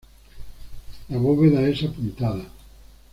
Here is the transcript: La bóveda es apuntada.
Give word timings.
La 1.09 1.19
bóveda 1.19 1.61
es 1.67 1.83
apuntada. 1.83 2.43